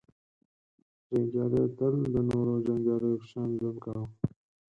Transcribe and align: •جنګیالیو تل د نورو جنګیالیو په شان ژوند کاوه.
•جنګیالیو 1.09 1.65
تل 1.77 1.95
د 2.13 2.15
نورو 2.29 2.53
جنګیالیو 2.65 3.19
په 3.21 3.25
شان 3.31 3.49
ژوند 3.59 3.77
کاوه. 3.83 4.05